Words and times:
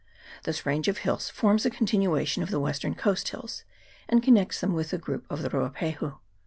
This 0.45 0.65
range 0.65 0.87
of 0.87 0.97
hills 0.97 1.29
forms 1.29 1.63
a 1.63 1.69
continuation 1.69 2.41
of 2.41 2.49
the 2.49 2.59
western 2.59 2.95
coast 2.95 3.27
hills, 3.29 3.65
and 4.09 4.23
connects 4.23 4.59
them 4.59 4.73
with 4.73 4.89
the 4.89 4.97
group 4.97 5.27
of 5.29 5.43
the 5.43 5.49
Ruapahu. 5.51 6.17